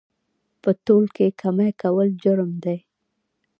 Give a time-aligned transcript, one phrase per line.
[0.61, 2.77] په تول کې کمي کول جرم دی